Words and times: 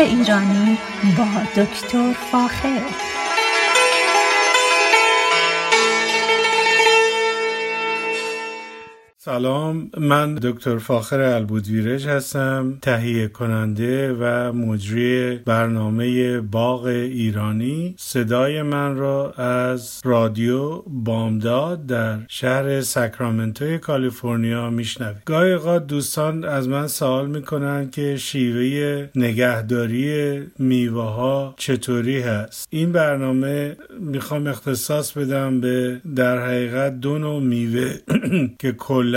ایرانی 0.00 0.78
با 1.18 1.62
دکتر 1.62 2.12
فاخر. 2.32 3.19
سلام 9.22 9.90
من 9.98 10.34
دکتر 10.34 10.78
فاخر 10.78 11.20
البودویرج 11.20 12.06
هستم 12.06 12.78
تهیه 12.82 13.28
کننده 13.28 14.12
و 14.12 14.52
مجری 14.52 15.36
برنامه 15.36 16.40
باغ 16.40 16.84
ایرانی. 16.84 17.94
صدای 17.98 18.62
من 18.62 18.96
را 18.96 19.32
از 19.32 20.00
رادیو 20.04 20.82
بامداد 20.86 21.86
در 21.86 22.18
شهر 22.28 22.80
ساکرامنتو 22.80 23.78
کالیفرنیا 23.78 24.70
میشنوید. 24.70 25.22
گاهی 25.24 25.52
اوقات 25.52 25.86
دوستان 25.86 26.44
از 26.44 26.68
من 26.68 26.86
سوال 26.86 27.26
می‌کنن 27.26 27.90
که 27.90 28.16
شیوه 28.16 29.08
نگهداری 29.14 30.40
میوه 30.58 31.02
ها 31.02 31.54
چطوری 31.56 32.20
هست. 32.20 32.68
این 32.70 32.92
برنامه 32.92 33.76
می‌خوام 34.00 34.46
اختصاص 34.46 35.12
بدم 35.12 35.60
به 35.60 36.00
در 36.16 36.46
حقیقت 36.46 37.00
دو 37.00 37.18
نوع 37.18 37.42
میوه 37.42 37.94
که 38.60 38.72
کل 38.72 39.09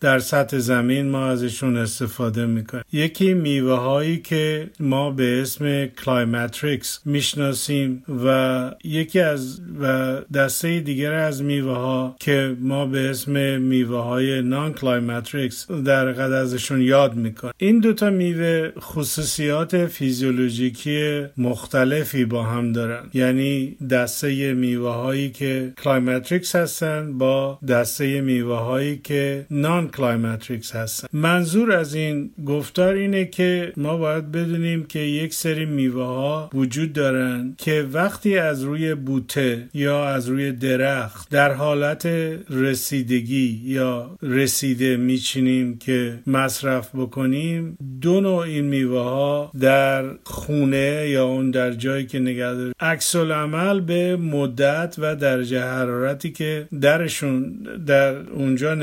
در 0.00 0.18
سطح 0.18 0.58
زمین 0.58 1.08
ما 1.08 1.28
ازشون 1.28 1.76
استفاده 1.76 2.46
می‌کنیم. 2.46 2.84
یکی 2.92 3.34
میوه 3.34 3.74
هایی 3.78 4.18
که 4.18 4.70
ما 4.80 5.10
به 5.10 5.42
اسم 5.42 5.86
climacterics 5.86 7.00
می‌شناسیم 7.04 8.04
و 8.26 8.70
یکی 8.84 9.20
از 9.20 9.60
و 9.80 10.16
دسته 10.34 10.80
دیگر 10.80 11.12
از 11.12 11.42
میوه 11.42 11.76
ها 11.76 12.16
که 12.20 12.56
ما 12.60 12.86
به 12.86 13.10
اسم 13.10 13.60
میوه 13.60 13.98
های 13.98 14.42
non-climacterics 14.42 15.70
در 15.70 16.12
واقع 16.12 16.32
ازشون 16.32 16.80
یاد 16.80 17.14
می‌کنیم. 17.14 17.54
این 17.58 17.80
دوتا 17.80 18.10
میوه 18.10 18.70
خصوصیات 18.80 19.86
فیزیولوژیکی 19.86 21.24
مختلفی 21.36 22.24
با 22.24 22.42
هم 22.42 22.72
دارن. 22.72 23.02
یعنی 23.14 23.76
دسته 23.90 24.54
میوه 24.54 24.90
هایی 24.90 25.30
که 25.30 25.72
climacterics 25.84 26.56
هستن 26.56 27.18
با 27.18 27.58
دسته 27.68 28.20
میوه 28.20 28.56
هایی 28.56 29.00
که 29.04 29.37
non-climacterics 29.50 30.76
هستن. 30.76 31.08
منظور 31.12 31.72
از 31.72 31.94
این 31.94 32.30
گفتار 32.46 32.94
اینه 32.94 33.24
که 33.24 33.72
ما 33.76 33.96
باید 33.96 34.32
بدونیم 34.32 34.84
که 34.84 34.98
یک 34.98 35.34
سری 35.34 35.64
میوه 35.64 36.04
ها 36.04 36.50
وجود 36.54 36.92
دارن 36.92 37.54
که 37.58 37.86
وقتی 37.92 38.38
از 38.38 38.62
روی 38.62 38.94
بوته 38.94 39.68
یا 39.74 40.08
از 40.08 40.28
روی 40.28 40.52
درخت 40.52 41.30
در 41.30 41.52
حالت 41.52 42.06
رسیدگی 42.50 43.62
یا 43.64 44.18
رسیده 44.22 44.96
میچینیم 44.96 45.78
که 45.78 46.18
مصرف 46.26 46.94
بکنیم 46.94 47.78
دو 48.00 48.20
نوع 48.20 48.38
این 48.38 48.64
میوه 48.64 49.00
ها 49.00 49.52
در 49.60 50.04
خونه 50.24 51.06
یا 51.08 51.24
اون 51.26 51.50
در 51.50 51.72
جایی 51.72 52.06
که 52.06 52.18
نگه 52.18 52.54
داریم. 52.54 52.72
عکس 52.80 53.16
عمل 53.16 53.80
به 53.80 54.16
مدت 54.16 54.96
و 54.98 55.16
درجه 55.16 55.62
حرارتی 55.62 56.30
که 56.30 56.68
درشون 56.80 57.66
در 57.86 58.16
اونجا 58.16 58.74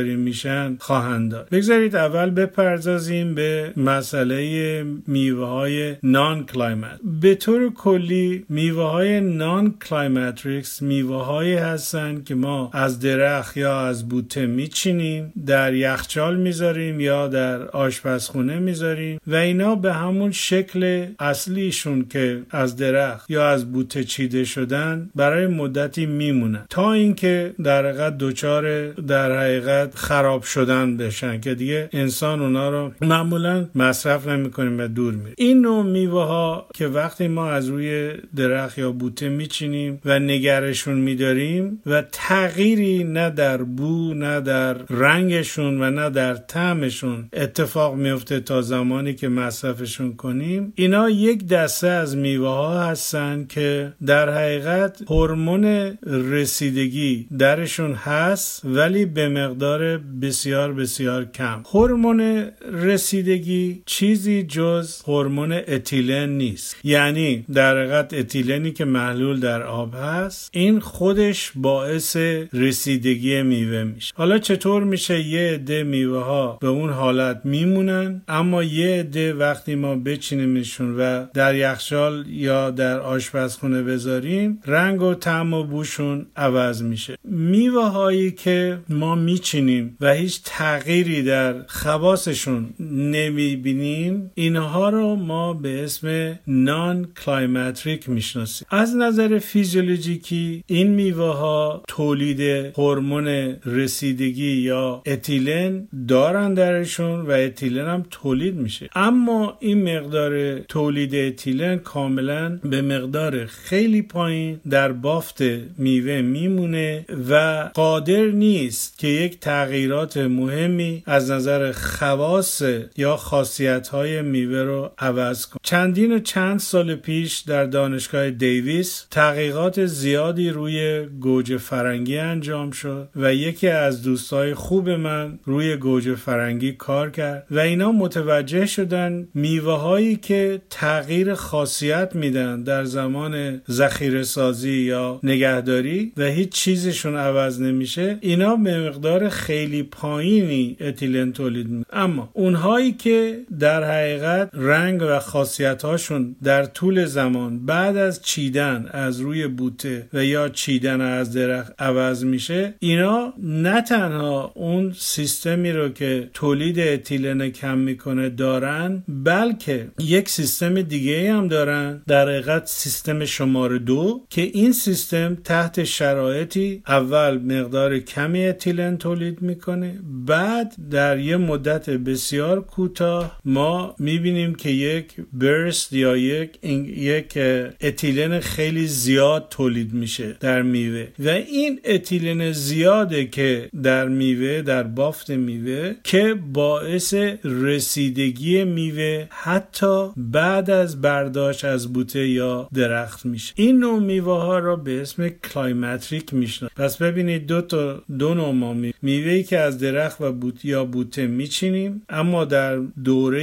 نگهداری 0.00 0.16
میشن 0.16 0.76
خواهند 0.80 1.30
داد. 1.30 1.48
بگذارید 1.50 1.96
اول 1.96 2.30
بپردازیم 2.30 3.34
به 3.34 3.72
مسئله 3.76 4.84
میوه 5.06 5.46
های 5.46 5.96
non-climacteric 6.02 7.00
به 7.20 7.34
طور 7.34 7.72
کلی 7.72 8.44
میوه 8.48 8.82
های 8.90 9.20
non-climacterics 9.20 10.82
میوه 10.82 11.24
هایی 11.24 11.54
هستند 11.54 12.24
که 12.24 12.34
ما 12.34 12.70
از 12.72 13.00
درخت 13.00 13.56
یا 13.56 13.80
از 13.80 14.08
بوته 14.08 14.46
میچینیم 14.46 15.32
در 15.46 15.74
یخچال 15.74 16.36
می‌ذاریم 16.36 17.00
یا 17.00 17.28
در 17.28 17.68
آشپزخونه 17.68 18.58
می‌ذاریم 18.58 19.20
و 19.26 19.34
اینا 19.34 19.74
به 19.74 19.92
همون 19.92 20.32
شکل 20.32 21.06
اصلیشون 21.18 22.06
که 22.10 22.42
از 22.50 22.76
درخت 22.76 23.30
یا 23.30 23.48
از 23.48 23.72
بوته 23.72 24.04
چیده 24.04 24.44
شدن 24.44 25.10
برای 25.14 25.46
مدتی 25.46 26.06
میمونن. 26.06 26.66
تا 26.70 26.92
اینکه 26.92 27.54
در 27.64 27.86
حقیقت 27.86 28.18
دچار 28.18 28.88
در 28.88 29.38
حقیقت 29.38 29.89
خراب 29.94 30.42
شدن 30.42 30.96
بشن 30.96 31.40
که 31.40 31.54
دیگه 31.54 31.88
انسان 31.92 32.42
اونا 32.42 32.70
رو 32.70 32.92
معمولا 33.00 33.66
مصرف 33.74 34.28
نمی‌کنیم 34.28 34.80
و 34.80 34.88
دور 34.88 35.14
میره 35.14 35.34
این 35.36 35.60
نوع 35.60 35.82
میوه 35.82 36.24
ها 36.24 36.66
که 36.74 36.86
وقتی 36.86 37.28
ما 37.28 37.50
از 37.50 37.68
روی 37.68 38.12
درخت 38.36 38.78
یا 38.78 38.92
بوته 38.92 39.28
میچینیم 39.28 40.00
و 40.04 40.18
نگرشون 40.18 40.98
میداریم 40.98 41.82
و 41.86 42.02
تغییری 42.12 43.04
نه 43.04 43.30
در 43.30 43.62
بو 43.62 44.14
نه 44.14 44.40
در 44.40 44.74
رنگشون 44.90 45.82
و 45.82 45.90
نه 45.90 46.10
در 46.10 46.34
طعمشون 46.34 47.28
اتفاق 47.32 47.94
میفته 47.94 48.40
تا 48.40 48.62
زمانی 48.62 49.14
که 49.14 49.28
مصرفشون 49.28 50.16
کنیم 50.16 50.72
اینا 50.76 51.10
یک 51.10 51.46
دسته 51.46 51.88
از 51.88 52.16
میوه 52.16 52.48
ها 52.48 52.82
هستن 52.82 53.46
که 53.48 53.92
در 54.06 54.30
حقیقت 54.30 55.02
هورمون 55.10 55.64
رسیدگی 56.06 57.26
درشون 57.38 57.92
هست 57.94 58.62
ولی 58.64 59.04
به 59.04 59.28
مقدار 59.28 59.79
بسیار 60.22 60.72
بسیار 60.72 61.24
کم. 61.24 61.62
هورمون 61.72 62.50
رسیدگی 62.72 63.82
چیزی 63.86 64.42
جز 64.42 65.02
هورمون 65.06 65.52
اتیلن 65.52 66.28
نیست. 66.28 66.76
یعنی 66.84 67.44
در 67.54 67.78
حقیقت 67.78 68.14
اتیلنی 68.14 68.72
که 68.72 68.84
محلول 68.84 69.40
در 69.40 69.62
آب 69.62 69.94
هست 69.94 70.50
این 70.52 70.80
خودش 70.80 71.52
باعث 71.54 72.16
رسیدگی 72.52 73.42
میوه 73.42 73.84
میشه. 73.84 74.12
حالا 74.16 74.38
چطور 74.38 74.84
میشه 74.84 75.20
یه 75.20 75.40
عده 75.40 75.82
میوه 75.82 76.24
ها 76.24 76.58
به 76.60 76.68
اون 76.68 76.90
حالت 76.90 77.40
میمونن؟ 77.44 78.22
اما 78.28 78.62
یه 78.62 79.00
عده 79.00 79.34
وقتی 79.34 79.74
ما 79.74 79.96
بچینیمشون 79.96 80.96
و 80.98 81.26
در 81.34 81.54
یخچال 81.54 82.24
یا 82.28 82.70
در 82.70 83.00
آشپزخونه 83.00 83.82
بذاریم 83.82 84.60
رنگ 84.66 85.02
و 85.02 85.14
طعم 85.14 85.54
و 85.54 85.64
بوشون 85.64 86.26
عوض 86.36 86.82
میشه. 86.82 87.16
میوه 87.24 87.88
هایی 87.88 88.30
که 88.30 88.78
ما 88.88 89.14
میچینیم 89.14 89.69
و 90.00 90.14
هیچ 90.14 90.40
تغییری 90.44 91.22
در 91.22 91.54
خواصشون 91.66 92.74
نمی‌بینیم 92.90 94.30
اینها 94.34 94.88
رو 94.88 95.16
ما 95.16 95.52
به 95.52 95.84
اسم 95.84 96.38
non-climacteric 96.46 98.08
می‌شناسیم. 98.08 98.66
از 98.70 98.96
نظر 98.96 99.38
فیزیولوژیکی 99.38 100.64
این 100.66 100.86
میوه 100.90 101.36
ها 101.36 101.82
تولید 101.88 102.40
هورمون 102.76 103.28
رسیدگی 103.66 104.52
یا 104.52 105.02
اتیلن 105.06 105.88
دارن 106.08 106.54
درشون 106.54 107.20
و 107.20 107.30
اتیلن 107.30 107.86
هم 107.86 108.06
تولید 108.10 108.54
میشه. 108.54 108.88
اما 108.94 109.56
این 109.60 109.96
مقدار 109.96 110.58
تولید 110.58 111.14
اتیلن 111.14 111.78
کاملا 111.78 112.58
به 112.64 112.82
مقدار 112.82 113.46
خیلی 113.46 114.02
پایین 114.02 114.60
در 114.70 114.92
بافت 114.92 115.42
میوه 115.78 116.20
میمونه 116.20 117.04
و 117.30 117.70
قادر 117.74 118.26
نیست 118.26 118.98
که 118.98 119.08
یک 119.08 119.40
تغییرات 119.60 120.16
مهمی 120.16 121.02
از 121.06 121.30
نظر 121.30 121.72
خواص 121.72 122.62
یا 122.96 123.16
خاصیت 123.16 123.88
های 123.88 124.22
میوه 124.22 124.62
رو 124.62 124.90
عوض 124.98 125.46
کن. 125.46 125.58
چندین 125.62 126.12
و 126.12 126.18
چند 126.18 126.60
سال 126.60 126.94
پیش 126.94 127.38
در 127.38 127.64
دانشگاه 127.64 128.30
دیویس 128.30 129.06
تحقیقات 129.10 129.86
زیادی 129.86 130.50
روی 130.50 131.06
گوجه 131.20 131.56
فرنگی 131.56 132.18
انجام 132.18 132.70
شد 132.70 133.08
و 133.16 133.34
یکی 133.34 133.68
از 133.68 134.02
دوستای 134.02 134.54
خوب 134.54 134.88
من 134.88 135.38
روی 135.44 135.76
گوجه 135.76 136.14
فرنگی 136.14 136.72
کار 136.72 137.10
کرد 137.10 137.46
و 137.50 137.58
اینا 137.58 137.92
متوجه 137.92 138.66
شدن 138.66 139.28
میوه 139.34 139.72
هایی 139.72 140.16
که 140.16 140.62
تغییر 140.70 141.34
خاصیت 141.34 142.14
میدن 142.14 142.62
در 142.62 142.84
زمان 142.84 143.62
ذخیره 143.70 144.22
سازی 144.22 144.72
یا 144.72 145.20
نگهداری 145.22 146.12
و 146.16 146.24
هیچ 146.24 146.48
چیزشون 146.48 147.16
عوض 147.16 147.60
نمیشه 147.60 148.18
اینا 148.20 148.56
به 148.56 148.88
مقدار 148.88 149.28
خیلی 149.50 149.82
پایینی 149.82 150.76
اتیلن 150.80 151.32
تولید 151.32 151.68
می 151.68 151.84
اما 151.92 152.30
اونهایی 152.32 152.92
که 152.92 153.40
در 153.60 153.84
حقیقت 153.84 154.50
رنگ 154.52 155.02
و 155.02 155.18
خاصیت 155.18 155.82
هاشون 155.82 156.36
در 156.42 156.64
طول 156.64 157.04
زمان 157.04 157.66
بعد 157.66 157.96
از 157.96 158.22
چیدن 158.22 158.88
از 158.90 159.20
روی 159.20 159.46
بوته 159.46 160.08
و 160.12 160.24
یا 160.24 160.48
چیدن 160.48 161.00
از 161.00 161.32
درخت 161.32 161.72
عوض 161.78 162.24
میشه 162.24 162.74
اینا 162.78 163.32
نه 163.42 163.82
تنها 163.82 164.52
اون 164.54 164.92
سیستمی 164.98 165.72
رو 165.72 165.88
که 165.88 166.30
تولید 166.34 166.80
اتیلن 166.80 167.48
کم 167.48 167.78
می‌کنه 167.78 168.28
دارن 168.28 169.02
بلکه 169.08 169.88
یک 169.98 170.28
سیستم 170.28 170.82
دیگه 170.82 171.32
هم 171.32 171.48
دارن 171.48 172.02
در 172.06 172.28
حقیقت 172.28 172.66
سیستم 172.66 173.24
شماره 173.24 173.78
دو 173.78 174.20
که 174.30 174.42
این 174.42 174.72
سیستم 174.72 175.34
تحت 175.44 175.84
شرایطی 175.84 176.82
اول 176.86 177.38
مقدار 177.38 177.98
کمی 177.98 178.46
اتیلن 178.46 178.96
تولید 178.96 179.29
تولید 179.30 179.42
می‌کنه. 179.42 179.98
بعد 180.26 180.74
در 180.90 181.18
یه 181.18 181.36
مدت 181.36 181.90
بسیار 181.90 182.60
کوتاه 182.60 183.40
ما 183.44 183.94
می‌بینیم 183.98 184.54
که 184.54 184.70
یک 184.70 185.06
burst 185.32 185.92
یا 185.92 186.16
یک 186.16 186.58
یک 186.96 187.38
اتیلن 187.80 188.40
خیلی 188.40 188.86
زیاد 188.86 189.46
تولید 189.50 189.92
میشه 189.92 190.36
در 190.40 190.62
میوه. 190.62 191.06
و 191.18 191.28
این 191.28 191.80
اتیلن 191.84 192.52
زیاده 192.52 193.26
که 193.26 193.70
در 193.82 194.08
میوه 194.08 194.62
در 194.62 194.82
بافت 194.82 195.30
میوه 195.30 195.94
که 196.04 196.34
باعث 196.52 197.14
رسیدگی 197.44 198.64
میوه 198.64 199.26
حتی 199.30 200.08
بعد 200.16 200.70
از 200.70 201.00
برداشت 201.00 201.64
از 201.64 201.92
بوته 201.92 202.28
یا 202.28 202.68
درخت 202.74 203.26
میشه. 203.26 203.52
این 203.56 203.78
نوع 203.78 204.00
میوه 204.00 204.32
ها 204.42 204.58
را 204.58 204.76
به 204.76 205.00
اسم 205.02 205.28
climacteric 205.28 206.34
می‌شناسیم. 206.34 206.76
پس 206.76 206.96
ببینید 206.96 207.46
دو 207.46 207.60
تا 207.60 208.02
دو 208.18 208.34
نوع 208.34 208.52
ما 208.52 208.74
میوه 209.02 209.42
که 209.42 209.58
از 209.58 209.78
درخت 209.78 210.20
و 210.20 210.32
بوته 210.32 210.68
یا 210.68 210.84
بوته 210.84 211.26
میچینیم 211.26 212.02
اما 212.08 212.44
در 212.44 212.76
دوره 213.04 213.40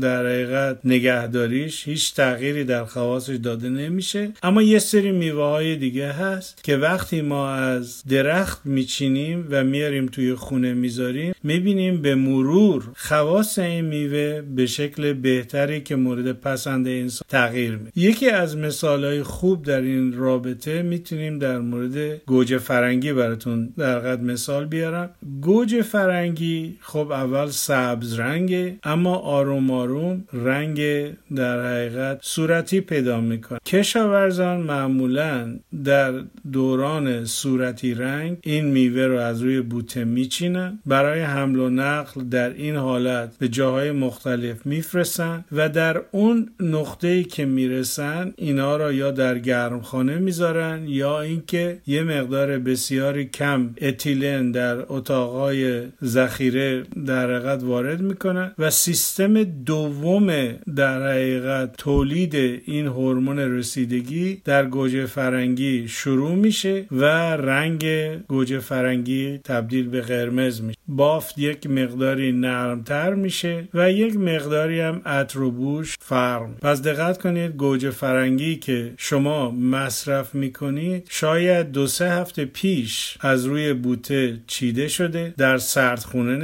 در 0.00 0.26
حقیقت 0.26 0.78
نگهداریش 0.84 1.88
هیچ 1.88 2.14
تغییری 2.14 2.64
در 2.64 2.84
خواصش 2.84 3.36
داده 3.36 3.68
نمیشه. 3.68 4.30
اما 4.42 4.62
یه 4.62 4.78
سری 4.78 5.12
میوه 5.12 5.42
های 5.42 5.76
دیگه 5.76 6.12
هست 6.12 6.64
که 6.64 6.76
وقتی 6.76 7.20
ما 7.20 7.50
از 7.50 8.02
درخت 8.08 8.60
میچینیم 8.64 9.46
و 9.50 9.64
میاریم 9.64 10.06
توی 10.06 10.34
خونه 10.34 10.74
می‌ذاریم 10.74 11.34
می‌بینیم 11.42 12.02
به 12.02 12.14
مرور 12.14 12.90
خواص 12.96 13.58
این 13.58 13.84
میوه 13.84 14.42
به 14.56 14.66
شکل 14.66 15.12
بهتری 15.12 15.80
که 15.80 15.96
مورد 15.96 16.32
پسند 16.32 16.88
انسان 16.88 17.26
تغییر 17.28 17.76
می 17.76 17.90
یکی 17.96 18.30
از 18.30 18.56
مثال 18.56 19.04
های 19.04 19.22
خوب 19.22 19.64
در 19.64 19.80
این 19.80 20.12
رابطه 20.12 20.82
می‌تونیم 20.82 21.38
در 21.38 21.58
مورد 21.58 22.22
گوجه 22.26 22.58
فرنگی 22.58 23.12
براتون 23.12 23.72
در 23.78 23.98
قد 23.98 24.22
مثال 24.22 24.66
بیارم 24.90 25.10
گوجه 25.40 25.82
فرنگی 25.82 26.76
خب 26.80 27.10
اول 27.10 27.46
سبز 27.46 28.18
رنگه 28.18 28.76
اما 28.82 29.14
آروم 29.16 29.70
آروم 29.70 30.24
رنگ 30.32 30.80
در 31.36 31.66
حقیقت 31.66 32.18
صورتی 32.22 32.80
پیدا 32.80 33.20
می‌کنه. 33.20 33.58
کشاورزان 33.66 34.60
معمولا 34.60 35.56
در 35.84 36.12
دوران 36.52 37.24
صورتی 37.24 37.94
رنگ 37.94 38.36
این 38.42 38.64
میوه 38.64 39.02
رو 39.02 39.18
از 39.18 39.42
روی 39.42 39.60
بوته 39.60 40.04
میچینن. 40.04 40.78
برای 40.86 41.20
حمل 41.20 41.58
و 41.58 41.70
نقل 41.70 42.24
در 42.24 42.50
این 42.50 42.76
حالت 42.76 43.38
به 43.38 43.48
جاهای 43.48 43.92
مختلف 43.92 44.66
میفرستن 44.66 45.44
و 45.52 45.68
در 45.68 46.00
اون 46.10 46.50
نقطه 46.60 47.24
که 47.24 47.44
می‌رسن 47.44 48.32
اینا 48.36 48.76
را 48.76 48.92
یا 48.92 49.10
در 49.10 49.38
گرمخانه 49.38 50.18
می‌ذارن 50.18 50.84
یا 50.88 51.20
اینکه 51.20 51.78
یه 51.86 52.02
مقدار 52.02 52.58
بسیاری 52.58 53.24
کم 53.24 53.74
اتیلن 53.80 54.50
در 54.50 54.77
اتاقای 54.88 55.82
ذخیره 56.04 56.82
در 57.06 57.30
حقیقت 57.30 57.62
وارد 57.62 58.00
می‌کنن 58.00 58.52
و 58.58 58.70
سیستم 58.70 59.42
دوم 59.44 60.26
در 60.76 61.10
حقیقت 61.10 61.76
تولید 61.76 62.34
این 62.64 62.86
هورمون 62.86 63.38
رسیدگی 63.38 64.42
در 64.44 64.66
گوجه 64.66 65.06
فرنگی 65.06 65.88
شروع 65.88 66.34
میشه 66.34 66.84
و 66.92 67.04
رنگ 67.36 67.86
گوجه 68.28 68.58
فرنگی 68.58 69.38
تبدیل 69.38 69.88
به 69.88 70.00
قرمز 70.00 70.62
میشه. 70.62 70.78
بافت 70.88 71.38
یک 71.38 71.66
مقداری 71.66 72.32
نرمتر 72.32 73.14
میشه 73.14 73.68
و 73.74 73.92
یک 73.92 74.16
مقداری 74.16 74.80
هم 74.80 75.02
عطر 75.06 75.38
بوش 75.38 75.96
فرم. 76.00 76.54
پس 76.62 76.82
دقت 76.82 77.18
کنید 77.18 77.56
گوجه 77.56 77.90
فرنگی 77.90 78.56
که 78.56 78.92
شما 78.96 79.50
مصرف 79.50 80.34
می‌کنید 80.34 81.06
شاید 81.10 81.72
دو 81.72 81.86
سه 81.86 82.10
هفته 82.10 82.44
پیش 82.44 83.18
از 83.20 83.46
روی 83.46 83.72
بوته 83.72 84.38
چیده 84.68 84.88
شده 84.88 85.34
در 85.36 85.58
سردخونه 85.58 86.36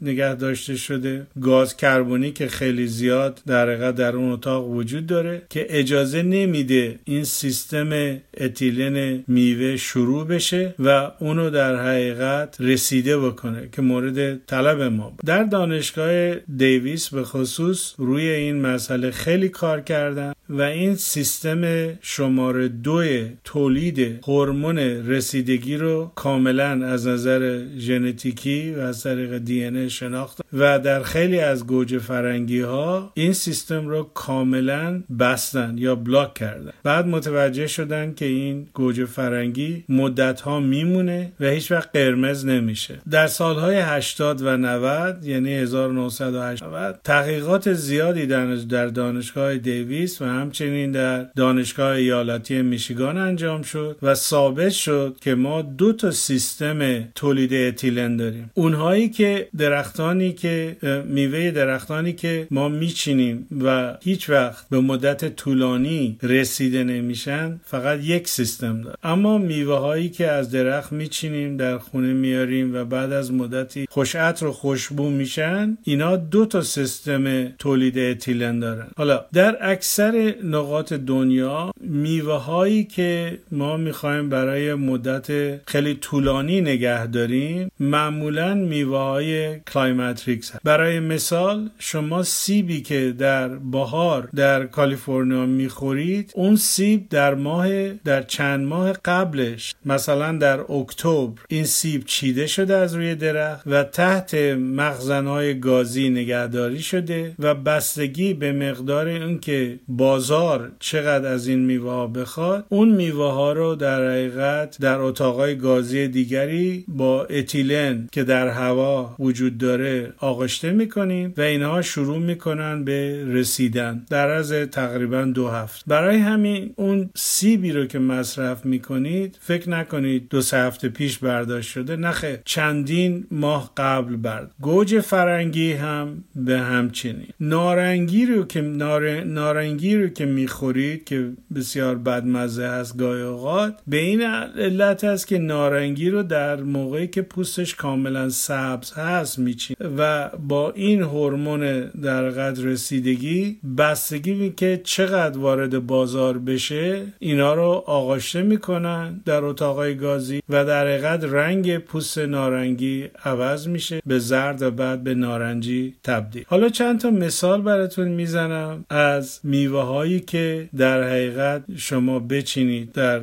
نگه 0.00 0.34
داشته 0.34 0.76
شده. 0.76 1.26
گاز 1.40 1.76
کربونی 1.76 2.32
که 2.32 2.46
خیلی 2.48 2.86
زیاد 2.86 3.40
در 3.46 3.90
در 3.92 4.16
اون 4.16 4.32
اتاق 4.32 4.68
وجود 4.68 5.06
داره 5.06 5.42
که 5.50 5.66
اجازه 5.68 6.22
نمیده 6.22 6.98
این 7.04 7.24
سیستم 7.24 8.18
اتیلن 8.36 9.24
میوه 9.28 9.76
شروع 9.76 10.26
بشه 10.26 10.74
و 10.78 11.10
اونو 11.18 11.50
در 11.50 11.76
حقیقت 11.76 12.56
رسیده 12.60 13.18
بکنه 13.18 13.68
که 13.72 13.82
مورد 13.82 14.46
طلب 14.46 14.82
ما 14.82 15.12
در 15.24 15.42
دانشگاه 15.42 16.34
دیویس 16.34 17.08
به 17.14 17.24
خصوص 17.24 17.94
روی 17.98 18.28
این 18.28 18.60
مسئله 18.60 19.10
خیلی 19.10 19.48
کار 19.48 19.80
کردن. 19.80 20.32
و 20.50 20.62
این 20.62 20.96
سیستم 20.96 21.88
شماره 22.02 22.68
دو 22.68 23.02
تولید 23.44 23.98
هورمون 24.26 24.78
رسیدگی 24.78 25.76
رو 25.76 26.12
کاملا 26.14 26.86
از 26.86 27.06
نظر 27.06 27.62
ژنتیکی 27.78 28.74
و 28.74 28.80
از 28.80 29.02
طریق 29.02 29.38
دی 29.38 29.90
شناخت 29.90 30.40
و 30.52 30.78
در 30.78 31.02
خیلی 31.02 31.40
از 31.40 31.66
گوجه 31.66 31.98
فرنگی 31.98 32.60
ها 32.60 33.12
این 33.14 33.32
سیستم 33.32 33.88
رو 33.88 34.02
کاملا 34.14 35.02
بستن 35.18 35.74
یا 35.78 35.94
بلاک 35.94 36.34
کردن. 36.34 36.72
بعد 36.82 37.06
متوجه 37.06 37.66
شدن 37.66 38.14
که 38.14 38.24
این 38.24 38.66
گوجه 38.74 39.04
فرنگی 39.04 39.84
مدت 39.88 40.40
ها 40.40 40.60
میمونه 40.60 41.32
و 41.40 41.46
هیچ 41.46 41.72
وقت 41.72 41.90
قرمز 41.92 42.46
نمیشه. 42.46 42.98
در 43.10 43.26
سالهای 43.26 43.76
80 43.76 44.42
و 44.42 44.56
90 44.56 45.24
یعنی 45.24 45.54
1980 45.54 47.00
تحقیقات 47.04 47.72
زیادی 47.72 48.26
در 48.26 48.86
دانشگاه 48.86 49.58
دیویس 49.58 50.22
و 50.22 50.24
همچنین 50.36 50.90
در 50.90 51.22
دانشگاه 51.36 51.90
ایالتی 51.90 52.62
میشیگان 52.62 53.18
انجام 53.18 53.62
شد 53.62 53.96
و 54.02 54.14
ثابت 54.14 54.68
شد 54.68 55.16
که 55.20 55.34
ما 55.34 55.62
دو 55.62 55.92
تا 55.92 56.10
سیستم 56.10 57.02
تولید 57.14 57.54
اتیلن 57.54 58.16
داریم. 58.16 58.50
اونهایی 58.54 59.08
که 59.08 59.48
درختانی 59.58 60.32
که 60.32 60.76
میوه 61.06 61.50
درختانی 61.50 62.12
که 62.12 62.46
ما 62.50 62.68
میچینیم 62.68 63.46
و 63.64 63.96
هیچ 64.02 64.30
وقت 64.30 64.68
به 64.68 64.80
مدت 64.80 65.36
طولانی 65.36 66.18
رسیده 66.22 66.84
نمیشن 66.84 67.60
فقط 67.64 68.00
یک 68.02 68.28
سیستم 68.28 68.82
داره 68.82 68.96
اما 69.02 69.38
میوه 69.38 69.78
هایی 69.78 70.08
که 70.08 70.28
از 70.28 70.50
درخت 70.50 70.92
میچینیم 70.92 71.56
در 71.56 71.78
خونه 71.78 72.12
میاریم 72.12 72.74
و 72.74 72.84
بعد 72.84 73.12
از 73.12 73.32
مدتی 73.32 73.86
خوشعطر 73.90 74.46
و 74.46 74.52
خوشبو 74.52 75.10
میشن 75.10 75.78
اینا 75.84 76.16
دو 76.16 76.46
تا 76.46 76.60
سیستم 76.60 77.48
تولید 77.48 77.98
اتیلن 77.98 78.58
دارن. 78.58 78.86
حالا 78.96 79.24
در 79.32 79.58
اکثر 79.60 80.25
نقاط 80.44 80.92
دنیا 80.92 81.70
میوه 81.80 82.34
هایی 82.34 82.84
که 82.84 83.38
ما 83.52 83.76
می‌خوایم 83.76 84.28
برای 84.28 84.74
مدت 84.74 85.26
خیلی 85.70 85.94
طولانی 85.94 86.60
نگه 86.60 87.06
داریم 87.06 87.70
معمولا 87.80 88.54
میوه 88.54 88.98
های 88.98 89.60
climacterics 89.60 90.50
هست. 90.50 90.60
برای 90.64 91.00
مثال 91.00 91.70
شما 91.78 92.22
سیبی 92.22 92.80
که 92.80 93.14
در 93.18 93.48
بهار 93.48 94.28
در 94.36 94.66
کالیفرنیا 94.66 95.46
می‌خورید 95.46 96.32
اون 96.34 96.56
سیب 96.56 97.08
در 97.08 97.34
ماه 97.34 97.88
در 97.92 98.22
چند 98.22 98.66
ماه 98.66 98.92
قبلش 98.92 99.74
مثلا 99.86 100.32
در 100.38 100.60
اکتبر 100.72 101.40
این 101.48 101.64
سیب 101.64 102.04
چیده 102.04 102.46
شده 102.46 102.76
از 102.76 102.94
روی 102.94 103.14
درخت 103.14 103.62
و 103.66 103.84
تحت 103.84 104.34
مخزنهای 104.54 105.60
گازی 105.60 106.10
نگهداری 106.10 106.80
شده 106.80 107.34
و 107.38 107.54
بستگی 107.54 108.34
به 108.34 108.52
مقدار 108.52 109.08
اون 109.08 109.38
که 109.38 109.78
بازار 110.16 110.72
چقدر 110.80 111.28
از 111.28 111.48
این 111.48 111.58
میوه 111.58 111.90
ها 111.90 112.06
بخواد 112.06 112.66
اون 112.68 112.88
میوه 112.88 113.32
ها 113.32 113.52
رو 113.52 113.74
در 113.74 114.10
حقیقت 114.10 114.78
در 114.80 114.98
اتاقای 114.98 115.56
گازی 115.56 116.08
دیگری 116.08 116.84
با 116.88 117.24
اتیلن 117.24 118.08
که 118.12 118.24
در 118.24 118.48
هوا 118.48 119.16
وجود 119.18 119.58
داره 119.58 120.12
آغشته 120.18 120.72
می‌کنیم 120.72 121.34
و 121.36 121.40
اینها 121.40 121.82
شروع 121.82 122.18
می‌کنن 122.18 122.84
به 122.84 123.24
رسیدن 123.26 124.06
در 124.10 124.28
از 124.28 124.52
تقریبا 124.52 125.22
دو 125.22 125.48
هفت. 125.48 125.84
برای 125.86 126.18
همین 126.18 126.72
اون 126.76 127.10
سیبی 127.14 127.72
رو 127.72 127.86
که 127.86 127.98
مصرف 127.98 128.66
می‌کنید 128.66 129.38
فکر 129.40 129.70
نکنید 129.70 130.28
دو 130.30 130.40
سه 130.40 130.56
هفته 130.56 130.88
پیش 130.88 131.18
برداشت 131.18 131.70
شده 131.70 131.96
نخه 131.96 132.42
چندین 132.44 133.26
ماه 133.30 133.72
قبل 133.76 134.16
برد. 134.16 134.50
گوجه 134.60 135.00
فرنگی 135.00 135.72
هم 135.72 136.24
به 136.36 136.58
همچنین. 136.58 137.28
نارنگی 137.40 138.26
رو 138.26 138.44
که 138.44 138.60
نار... 138.60 139.26
نارنگی 139.26 139.96
رو 139.96 140.05
که 140.08 140.26
می‌خورید 140.26 141.04
که 141.04 141.32
بسیار 141.54 141.94
بدمزه 141.94 142.66
هست 142.66 142.96
گاهی 142.96 143.22
اوقات 143.22 143.74
به 143.86 143.96
این 143.96 144.22
علت 144.22 145.04
است 145.04 145.26
که 145.26 145.38
نارنگی 145.38 146.10
رو 146.10 146.22
در 146.22 146.56
موقعی 146.56 147.06
که 147.06 147.22
پوستش 147.22 147.74
کاملا 147.74 148.28
سبز 148.28 148.92
هست 148.92 149.38
میچین 149.38 149.76
و 149.98 150.30
با 150.48 150.70
این 150.70 151.02
هورمون 151.02 151.80
در 151.80 152.30
قدر 152.30 152.64
رسیدگی 152.64 153.58
بستگی 153.78 154.50
که 154.50 154.80
چقدر 154.84 155.38
وارد 155.38 155.86
بازار 155.86 156.38
بشه 156.38 157.02
اینا 157.18 157.54
رو 157.54 157.84
آغاشته 157.86 158.42
می‌کنن 158.42 159.20
در 159.24 159.44
اتاقای 159.44 159.94
گازی 159.94 160.42
و 160.48 160.64
در 160.64 160.86
حقیقت 160.86 161.24
رنگ 161.24 161.78
پوست 161.78 162.18
نارنگی 162.18 163.04
عوض 163.24 163.68
میشه 163.68 164.02
به 164.06 164.18
زرد 164.18 164.62
و 164.62 164.70
بعد 164.70 165.04
به 165.04 165.14
نارنجی 165.14 165.94
تبدیل. 166.04 166.44
حالا 166.46 166.68
چند 166.68 167.00
تا 167.00 167.10
مثال 167.10 167.62
براتون 167.62 168.08
می‌زنم 168.08 168.84
از 168.90 169.40
میوه 169.44 169.80
میوه 169.96 170.20
که 170.20 170.68
در 170.76 171.02
حقیقت 171.02 171.64
شما 171.76 172.18
بچینید 172.18 172.92
در 172.92 173.20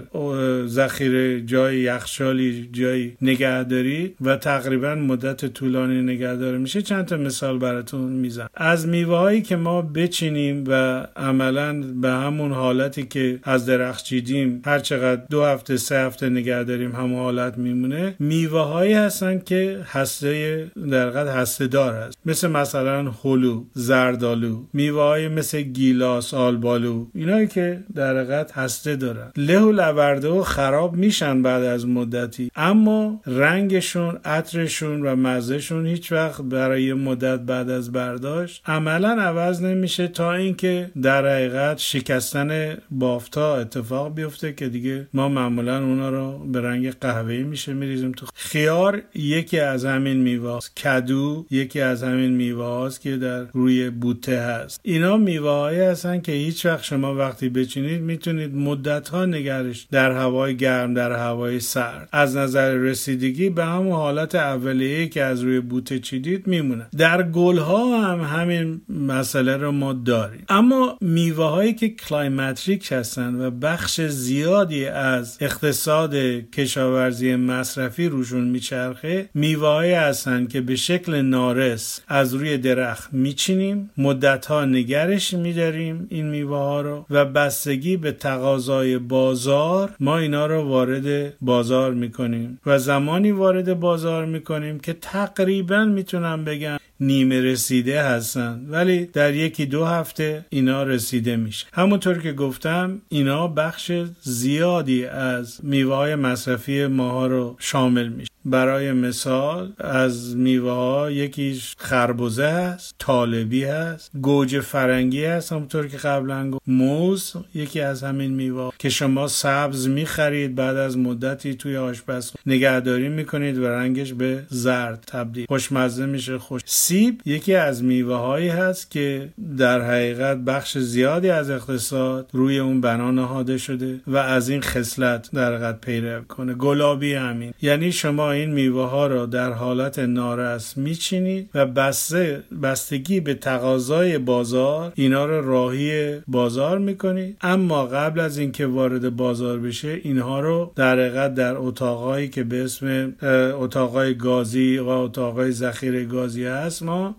ذخیره 0.67 1.41
جای 1.41 1.79
یخچالی 1.79 2.69
جای 2.71 3.11
نگه 3.21 3.63
دارید 3.63 4.15
و 4.21 4.35
تقریبا 4.37 4.95
مدت 4.95 5.45
طولانی 5.45 6.01
نگه 6.01 6.35
داره 6.35 6.57
میشه. 6.57 6.81
چند 6.81 7.05
تا 7.05 7.17
مثال 7.17 7.57
براتون 7.57 8.11
میزن 8.11 8.47
از 8.55 8.87
میوه 8.87 9.17
هایی 9.17 9.41
که 9.41 9.55
ما 9.55 9.81
بچینیم 9.81 10.63
و 10.67 11.07
عملا 11.15 11.81
به 11.81 12.09
همون 12.09 12.51
حالتی 12.51 13.03
که 13.03 13.39
از 13.43 13.65
درخت 13.65 14.05
چیدیم 14.05 14.61
هر 14.65 14.79
چقدر 14.79 15.21
دو 15.29 15.43
هفته 15.43 15.77
سه 15.77 15.95
هفته 15.95 16.29
نگه 16.29 16.63
داریم 16.63 16.91
همون 16.91 17.19
حالت 17.19 17.57
میمونه. 17.57 18.15
میوه 18.19 18.61
هایی 18.61 18.93
هستن 18.93 19.39
که 19.39 19.79
هسته 19.85 20.67
در 20.91 21.27
هسته 21.27 21.67
دار 21.67 21.93
هست. 21.93 22.17
مثل 22.25 22.47
مثلا 22.47 23.11
هلو 23.23 23.63
زردالو 23.73 24.63
میوه 24.73 25.01
های 25.01 25.27
مثل 25.27 25.61
گیلاس 25.61 26.33
آلبالو 26.63 27.05
اینایی 27.15 27.47
که 27.47 27.83
در 27.95 28.17
حقیقت 28.17 28.51
هسته 28.51 28.95
دارن. 28.95 29.31
له 29.37 29.59
و 29.59 29.71
لورده 29.71 30.27
و 30.27 30.43
خراب 30.43 30.95
میشن 30.95 31.41
بعد 31.41 31.63
از 31.63 31.87
مدتی. 31.87 32.51
اما 32.55 33.21
رنگشون 33.25 34.19
عطرشون 34.25 35.01
و 35.01 35.15
مزهشون 35.15 35.87
هیچ 35.87 36.11
وقت 36.11 36.41
برای 36.41 36.93
مدت 36.93 37.39
بعد 37.39 37.69
از 37.69 37.91
برداشت 37.91 38.63
عملا 38.65 39.09
عوض 39.09 39.61
نمیشه 39.61 40.07
تا 40.07 40.33
اینکه 40.33 40.89
در 41.01 41.27
حقیقت 41.27 41.77
شکستن 41.77 42.77
بافتا 42.91 43.55
اتفاق 43.55 44.15
بیفته 44.15 44.53
که 44.53 44.69
دیگه 44.69 45.07
ما 45.13 45.29
معمولا 45.29 45.83
اونا 45.83 46.09
رو 46.09 46.39
به 46.51 46.61
رنگ 46.61 46.91
قهوه‌ای 46.91 47.43
میشه 47.43 47.73
میریزیم 47.73 48.11
تو 48.11 48.25
خیار. 48.35 49.01
یکی 49.15 49.59
از 49.59 49.85
همین 49.85 50.17
میوه 50.17 50.59
کدو 50.83 51.45
یکی 51.51 51.81
از 51.81 52.03
همین 52.03 52.31
میوه 52.31 52.89
که 53.01 53.17
در 53.17 53.43
روی 53.53 53.89
بوته 53.89 54.39
هست. 54.39 54.79
اینا 54.83 55.17
میوه 55.17 55.73
هستن 55.91 56.21
که 56.21 56.31
وقت 56.65 56.83
شما 56.83 57.15
وقتی 57.15 57.49
بچینید 57.49 58.01
می‌تونید 58.01 58.55
مدت 58.55 59.09
ها 59.09 59.25
نگهش 59.25 59.87
در 59.91 60.11
هوای 60.11 60.57
گرم 60.57 60.93
در 60.93 61.11
هوای 61.11 61.59
سرد. 61.59 62.09
از 62.11 62.37
نظر 62.37 62.73
رسیدگی 62.73 63.49
به 63.49 63.65
همون 63.65 63.91
حالت 63.93 64.35
اولیه 64.35 65.07
که 65.07 65.23
از 65.23 65.41
روی 65.41 65.59
بوته 65.59 65.99
چیدید 65.99 66.47
میمونه. 66.47 66.85
در 66.97 67.23
گل 67.23 67.57
ها 67.57 68.01
هم 68.01 68.21
همین 68.21 68.81
مسئله 68.89 69.57
رو 69.57 69.71
ما 69.71 69.93
داریم. 69.93 70.45
اما 70.49 70.97
میوه 71.01 71.45
هایی 71.45 71.73
که 71.73 71.89
climacteric 71.89 72.91
هستن 72.91 73.41
و 73.41 73.51
بخش 73.51 74.01
زیادی 74.01 74.85
از 74.85 75.37
اقتصاد 75.41 76.15
کشاورزی 76.51 77.35
مصرفی 77.35 78.07
روشون 78.07 78.43
میچرخه 78.43 79.29
میوه 79.33 79.63
هستن 79.97 80.47
که 80.47 80.61
به 80.61 80.75
شکل 80.75 81.21
نارس 81.21 82.01
از 82.07 82.33
روی 82.33 82.57
درخت 82.57 83.13
میچینیم 83.13 83.89
مدت 83.97 84.45
ها 84.45 84.65
نگهش 84.65 85.33
میداریم. 85.33 86.07
این 86.09 86.29
میوه 86.33 86.57
ها 86.57 86.81
رو 86.81 87.05
و 87.09 87.25
بستگی 87.25 87.97
به 87.97 88.11
تقاضای 88.11 88.97
بازار 88.97 89.95
ما 89.99 90.17
اینا 90.17 90.45
رو 90.45 90.61
وارد 90.61 91.33
بازار 91.41 91.93
می‌کنیم 91.93 92.59
و 92.65 92.79
زمانی 92.79 93.31
وارد 93.31 93.79
بازار 93.79 94.25
می‌کنیم 94.25 94.79
که 94.79 94.93
تقریبا 94.93 95.85
می‌تونم 95.85 96.45
بگم 96.45 96.77
نیمه 96.99 97.41
رسیده 97.41 98.03
هستن. 98.03 98.65
ولی 98.69 99.05
در 99.05 99.33
یکی 99.33 99.65
دو 99.65 99.85
هفته 99.85 100.45
اینا 100.49 100.83
رسیده 100.83 101.35
میشه. 101.35 101.65
همونطور 101.73 102.17
که 102.17 102.33
گفتم 102.33 103.01
اینا 103.09 103.47
بخش 103.47 103.91
زیادی 104.21 105.05
از 105.05 105.59
میوه 105.63 105.95
های 105.95 106.15
مصرفی 106.15 106.87
ماها 106.87 107.27
رو 107.27 107.55
شامل 107.59 108.07
میشه. 108.07 108.32
برای 108.45 108.91
مثال 108.91 109.73
از 109.77 110.35
میوه 110.37 110.71
ها 110.71 111.11
یکیش 111.11 111.75
خربزه 111.77 112.47
هست 112.47 112.95
طالبی 112.99 113.63
هست 113.63 114.11
گوجه 114.21 114.59
فرنگی 114.59 115.25
هست 115.25 115.51
همونطور 115.51 115.87
که 115.87 115.97
قبلا 115.97 116.49
گفت. 116.49 116.61
موز 116.67 117.33
یکی 117.55 117.81
از 117.81 118.03
همین 118.03 118.33
میوه 118.33 118.71
که 118.79 118.89
شما 118.89 119.27
سبز 119.27 119.87
می‌خرید 119.87 120.55
بعد 120.55 120.77
از 120.77 120.97
مدتی 120.97 121.55
توی 121.55 121.77
آشپز 121.77 122.31
نگهداری 122.45 123.09
می‌کنید 123.09 123.57
و 123.57 123.67
رنگش 123.67 124.13
به 124.13 124.43
زرد 124.49 125.03
تبدیل 125.07 125.45
خوشمزه 125.45 126.05
میشه. 126.05 126.37
خوش 126.37 126.61
سیب 126.65 127.21
یکی 127.25 127.55
از 127.55 127.83
میوه 127.83 128.15
هایی 128.15 128.47
هست 128.47 128.91
که 128.91 129.29
در 129.57 129.81
حقیقت 129.81 130.37
بخش 130.37 130.77
زیادی 130.77 131.29
از 131.29 131.49
اقتصاد 131.49 132.29
روی 132.33 132.59
اون 132.59 132.81
بنا 132.81 133.11
نهاده 133.11 133.57
شده 133.57 133.99
و 134.07 134.17
از 134.17 134.49
این 134.49 134.61
خصلت 134.61 135.29
در 135.33 135.53
حقیقت 135.53 135.81
پیرو 135.81 136.21
کنه 136.21 136.53
گلابی 136.53 137.13
همین. 137.13 137.53
یعنی 137.61 137.91
شما 137.91 138.32
این 138.33 138.51
میوه 138.51 138.89
ها 138.89 139.07
را 139.07 139.25
در 139.25 139.51
حالت 139.51 139.99
نارس 139.99 140.77
میچینید 140.77 141.49
و 141.53 141.65
بسته 141.65 142.43
بستگی 142.63 143.19
به 143.19 143.33
تقاضای 143.33 144.17
بازار 144.17 144.91
اینا 144.95 145.25
رو 145.25 145.49
راهی 145.49 146.17
بازار 146.27 146.77
می‌کنید. 146.77 147.37
اما 147.41 147.85
قبل 147.85 148.19
از 148.19 148.37
اینکه 148.37 148.65
وارد 148.65 149.15
بازار 149.15 149.59
بشه 149.59 149.99
اینها 150.03 150.39
رو 150.39 150.71
در 150.75 150.99
حقیقت 150.99 151.35
در 151.35 151.55
اتاقهایی 151.57 152.27
که 152.27 152.43
به 152.43 152.63
اسم 152.63 153.13
اتاقای 153.59 154.15
گازی 154.15 154.77
و 154.77 154.87
اتاقای 154.87 155.51
ذخیره 155.51 156.05
گازی 156.05 156.45
هست 156.45 156.83
ما 156.83 157.15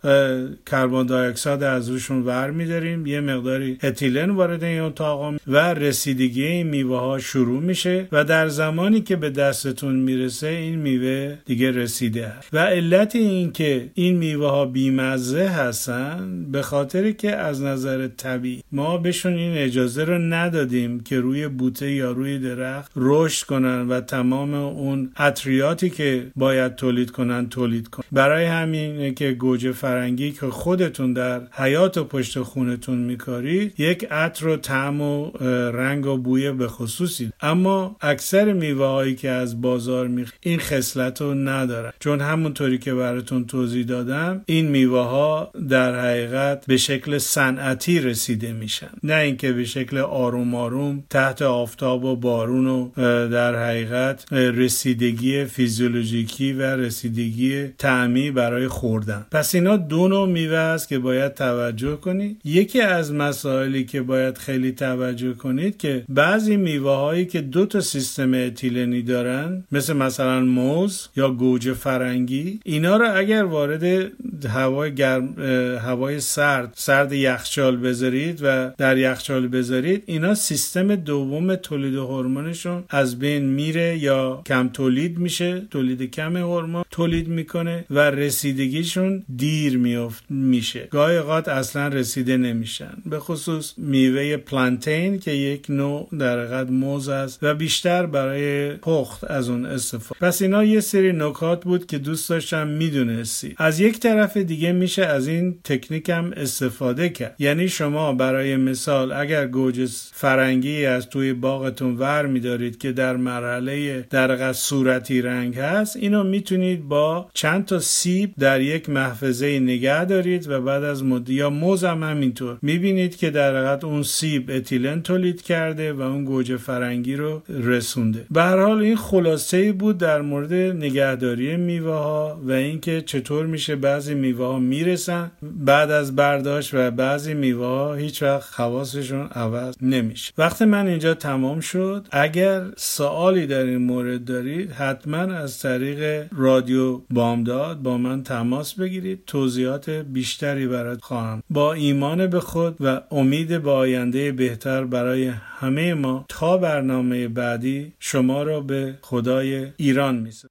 کربن 0.67 1.07
دی 1.07 1.15
اکساید 1.15 1.63
از 1.63 1.89
روشون 1.89 2.23
ور 2.23 2.51
میداریم. 2.51 3.07
یه 3.07 3.21
مقداری 3.21 3.79
اتیلن 3.83 4.31
وارد 4.31 4.65
این 4.65 4.81
اتاق 4.81 5.35
و 5.47 5.75
رسیدگی 5.75 6.45
این 6.45 6.67
میوه 6.67 6.99
ها 6.99 7.19
شروع 7.19 7.63
میشه 7.63 8.09
و 8.13 8.25
در 8.25 8.49
زمانی 8.49 9.01
که 9.01 9.17
به 9.17 9.31
دستتون 9.31 9.95
می‌رسه 9.95 10.47
این 10.47 10.79
میوه 10.79 11.04
دیگه 11.47 11.71
رسیده 11.71 12.33
و 12.53 12.59
علت 12.59 13.17
این 13.17 13.53
که 13.53 13.91
این 13.95 14.17
میوه 14.17 14.51
ها 14.51 14.67
بیمزه 14.67 15.49
هستن 15.49 16.47
به 16.53 16.63
خاطر 16.63 17.11
که 17.11 17.37
از 17.37 17.63
نظر 17.63 18.09
طبیعی 18.09 18.63
ما 18.73 18.99
بهشون 18.99 19.33
این 19.33 19.59
اجازه 19.59 20.05
رو 20.05 20.19
ندادیم 20.19 21.01
که 21.01 21.21
روی 21.21 21.49
بوته 21.49 21.93
یا 21.93 22.13
روی 22.13 22.39
درخت 22.39 22.93
رشد 22.97 23.47
کنن 23.47 23.89
و 23.89 24.01
تمام 24.01 24.55
اون 24.55 25.13
عطریاتی 25.17 25.91
که 25.91 26.27
باید 26.37 26.75
تولید 26.75 27.11
کنن 27.11 27.49
تولید 27.49 27.89
کنن. 27.89 28.05
برای 28.13 28.45
همینه 28.45 29.13
که 29.13 29.33
گوجه 29.33 29.73
فرنگی 29.73 30.33
که 30.33 30.47
خودتون 30.47 31.13
در 31.13 31.41
حیات 31.53 31.99
و 31.99 32.05
پشت 32.05 32.43
خونتون 32.43 32.99
میکارید 32.99 33.81
یک 33.81 34.07
عطر 34.11 34.49
و 34.49 34.57
طعم 34.57 35.01
و 35.01 35.31
رنگ 35.71 36.07
و 36.07 36.17
بوی 36.17 36.53
به 36.53 36.69
خصوصی. 36.69 37.31
اما 37.41 37.97
اکثر 38.01 38.53
میوه 38.53 38.87
هایی 38.87 39.15
که 39.15 39.31
از 39.31 39.61
بازار 39.61 40.09
می 40.09 40.25
این 40.41 40.59
خصلت 40.95 41.21
رو 41.21 41.35
ندارن 41.35 41.93
چون 42.01 42.21
همونطوری 42.21 42.79
که 42.79 42.95
براتون 42.95 43.45
توضیح 43.45 43.85
دادم 43.85 44.43
این 44.47 44.69
میوه 44.69 45.01
ها 45.01 45.51
در 45.69 46.01
حقیقت 46.01 46.67
به 46.67 46.77
شکل 46.77 47.19
صنعتی 47.19 48.01
رسیده 48.01 48.53
میشن. 48.53 48.91
نه 49.03 49.15
اینکه 49.15 49.53
به 49.53 49.65
شکل 49.65 49.99
آروم 49.99 50.55
آروم 50.55 51.05
تحت 51.11 51.43
آفتاب 51.43 52.05
و 52.05 52.17
بارون 52.17 52.67
و 52.67 52.91
در 53.29 53.69
حقیقت 53.69 54.33
رسیدگی 54.33 55.45
فیزیولوژیکی 55.45 56.53
و 56.53 56.63
رسیدگی 56.63 57.67
تعمی 57.79 58.31
برای 58.31 58.69
خوردن. 58.69 59.27
پس 59.31 59.55
اینا 59.55 59.77
دو 59.77 60.09
نوع 60.09 60.29
میوه 60.29 60.57
است 60.57 60.89
که 60.89 60.99
باید 60.99 61.35
توجه 61.35 61.97
کنید. 61.97 62.41
یکی 62.45 62.81
از 62.81 63.13
مسائلی 63.13 63.85
که 63.85 64.03
باید 64.03 64.39
خیلی 64.39 64.73
توجه 64.73 65.33
کنید 65.33 65.77
که 65.77 66.05
بعضی 66.09 66.57
میوه 66.57 66.91
هایی 66.91 67.27
که 67.27 67.41
دو 67.41 67.67
تا 67.67 67.81
سیستم 67.81 68.35
اتیلنی 68.35 69.03
دارن 69.03 69.65
مثل 69.73 69.93
مثلا 69.93 70.41
موز 70.41 70.84
یا 71.17 71.31
گوجه 71.31 71.73
فرنگی 71.73 72.61
اینا 72.65 72.97
رو 72.97 73.17
اگر 73.17 73.45
وارد 73.45 74.13
هوای 74.49 74.95
گرم 74.95 75.35
هوای 75.79 76.21
سرد 76.21 76.73
سرد 76.77 77.13
یخچال 77.13 77.77
بذارید 77.77 78.41
و 78.43 78.71
در 78.79 78.99
یخچال 78.99 79.49
بذارید 79.49 80.03
اینا 80.07 80.35
سیستم 80.35 80.95
دوم 80.95 81.55
تولید 81.55 81.95
هورمونشون 81.95 82.85
از 82.89 83.19
بین 83.19 83.45
میره 83.45 83.99
یا 83.99 84.43
کم 84.47 84.69
تولید 84.69 85.19
میشه 85.19 85.63
تولید 85.71 86.11
کم 86.11 86.37
هورمون 86.37 86.85
تولید 86.91 87.29
می‌کنه 87.29 87.85
و 87.91 87.99
رسیدگیشون 87.99 89.25
دیر 89.37 89.79
میفت 89.79 90.25
میشه. 90.31 90.89
گاهی 90.91 91.17
اوقات 91.17 91.49
اصلا 91.49 91.89
رسیده 91.89 92.37
نمیشن. 92.37 92.95
به 93.07 93.19
خصوص 93.19 93.73
میوه 93.77 94.37
پلانتین 94.37 95.19
که 95.19 95.31
یک 95.31 95.67
نوع 95.69 96.09
در 96.19 96.65
موز 96.65 97.09
است 97.09 97.39
و 97.43 97.55
بیشتر 97.55 98.07
برای 98.07 98.77
پخت 98.77 99.25
از 99.25 99.49
اون 99.49 99.67
استفاده 99.67 100.21
پس 100.21 100.43
اینا 100.43 100.65
یه 100.75 100.81
سری 100.81 101.13
نکات 101.13 101.65
بود 101.65 101.87
که 101.87 101.99
دوست 101.99 102.31
داشتم 102.31 102.67
می‌دونستی. 102.67 103.55
از 103.59 103.81
یک 103.81 104.01
طرف 104.01 104.37
دیگه 104.37 104.73
میشه 104.73 105.05
از 105.05 105.29
این 105.29 105.59
تکنیک 105.65 106.09
هم 106.09 106.33
استفاده 106.37 107.09
کرد. 107.09 107.37
یعنی 107.39 107.69
شما 107.69 108.13
برای 108.13 108.57
مثال 108.57 109.13
اگر 109.13 109.47
گوجه 109.47 109.87
فرنگی 110.13 110.85
از 110.85 111.09
توی 111.09 111.33
باغتون 111.33 111.97
ور 111.97 112.27
میدارید 112.27 112.79
که 112.79 112.93
در 112.93 113.17
مرحله 113.17 114.07
در 114.11 114.53
صورتی 114.53 115.23
رنگ 115.23 115.59
هست 115.59 115.97
اینو 115.97 116.25
می‌تونید 116.25 116.89
با 116.89 117.31
چند 117.35 117.65
تا 117.65 117.79
سیب 117.79 118.35
در 118.39 118.61
یک 118.61 118.91
محفظه 118.91 119.61
نگه 119.61 120.05
دارید 120.05 120.49
و 120.49 120.61
بعد 120.61 120.85
از 120.85 121.05
مد 121.05 121.31
یا 121.31 121.51
موز 121.51 121.85
هم 121.85 122.03
همینطور. 122.03 122.59
می‌بینید 122.63 123.17
که 123.17 123.31
در 123.31 123.85
اون 123.85 124.03
سیب 124.03 124.51
اتیلن 124.51 125.03
تولید 125.03 125.43
کرده 125.43 125.93
و 125.93 126.01
اون 126.01 126.25
گوجه 126.25 126.57
فرنگی 126.57 127.17
رو 127.17 127.43
رسونده. 127.49 128.27
به 128.31 128.43
هر 128.43 128.59
حال 128.59 128.79
این 128.79 128.97
خلاصه 128.97 129.73
بود 129.73 129.99
در 129.99 130.21
مورد 130.21 130.53
نگهداری 130.55 131.57
میوه 131.57 131.95
ها 131.95 132.41
و 132.45 132.53
اینکه 132.53 133.01
چطور 133.01 133.47
میشه 133.47 133.77
بعضی 133.77 134.15
میوه 134.15 134.47
ها 134.47 134.59
می‌رسن 134.59 135.31
بعد 135.43 135.91
از 135.91 136.17
برداشت 136.17 136.75
و 136.75 136.91
بعضی 136.91 137.35
میوه 137.35 137.67
ها 137.67 137.95
هیچ 137.95 138.23
وقت 138.23 138.43
خواستشون 138.43 139.27
عوض 139.27 139.75
نمیشه. 139.83 140.33
وقتی 140.39 140.65
من 140.65 140.87
اینجا 140.87 141.15
تمام 141.15 141.61
شد 141.61 142.09
اگر 142.11 142.63
سوالی 142.77 143.47
در 143.47 143.65
این 143.65 143.77
مورد 143.77 144.25
دارید 144.25 144.73
حتما 144.73 145.17
از 145.17 145.59
طریق 145.59 146.27
رادیو 146.37 147.01
بامداد 147.11 147.83
با 147.83 147.99
من 147.99 148.23
تماس 148.23 148.75
بگیرید. 148.75 149.23
توضیحات 149.27 149.91
بیشتری 149.91 150.67
برات 150.67 151.03
خواهم. 151.03 151.43
با 151.51 151.73
ایمان 151.73 152.27
به 152.27 152.41
خود 152.41 152.77
و 152.81 153.01
امید 153.11 153.63
به 153.63 153.71
آینده 153.71 154.33
بهتر 154.33 154.85
برای 154.85 155.33
همه 155.65 155.95
ما 155.95 156.25
تا 156.29 156.59
برنامه 156.59 157.29
بعدی 157.29 157.93
شما 157.99 158.43
را 158.43 158.61
به 158.61 158.99
خدای 159.03 159.73
ایران 159.77 160.17
میسپارم. 160.19 160.51